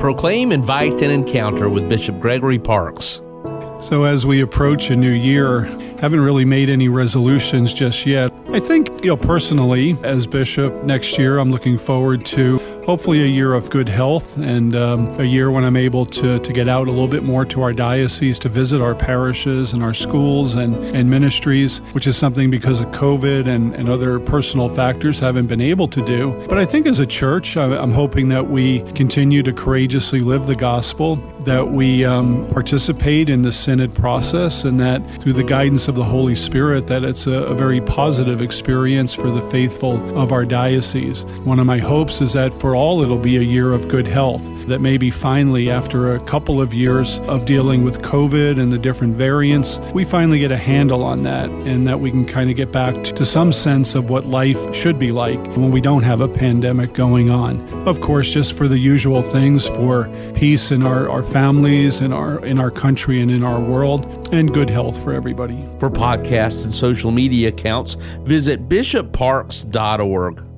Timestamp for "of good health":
13.52-14.38, 43.72-44.44